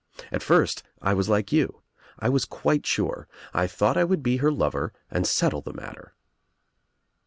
At 0.31 0.41
first 0.41 0.81
I 0.99 1.13
was 1.13 1.29
like 1.29 1.51
you, 1.51 1.83
I 2.17 2.27
was 2.27 2.45
quite 2.45 2.87
sure. 2.87 3.27
I 3.53 3.67
thought 3.67 3.97
I 3.97 4.03
would 4.03 4.23
be 4.23 4.37
her 4.37 4.51
lover 4.51 4.93
and 5.11 5.27
settle 5.27 5.61
the 5.61 5.73
matter." 5.73 6.15